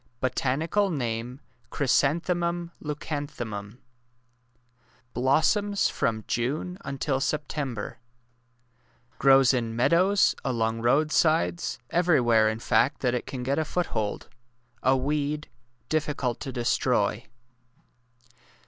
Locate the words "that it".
13.01-13.27